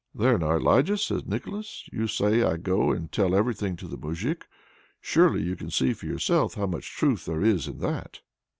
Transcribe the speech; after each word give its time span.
"There 0.15 0.39
now, 0.39 0.55
Elijah!" 0.55 0.97
says 0.97 1.27
Nicholas, 1.27 1.87
"you 1.93 2.07
say 2.07 2.41
I 2.41 2.57
go 2.57 2.91
and 2.91 3.11
tell 3.11 3.35
everything 3.35 3.75
to 3.75 3.87
the 3.87 3.99
Moujik 3.99 4.47
surely 4.99 5.43
you 5.43 5.55
can 5.55 5.69
see 5.69 5.93
for 5.93 6.07
yourself 6.07 6.55
how 6.55 6.65
much 6.65 6.89
truth 6.95 7.25
there 7.25 7.43
is 7.43 7.67
in 7.67 7.77
that!" 7.81 8.21